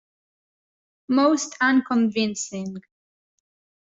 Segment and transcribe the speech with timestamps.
[1.09, 2.81] Most unconvincing!